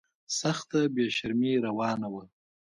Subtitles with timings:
[0.39, 2.23] سخته بې شرمي روانه وه.